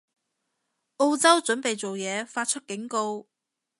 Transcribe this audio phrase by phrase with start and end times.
[0.97, 3.27] 澳洲準備做嘢，發出警告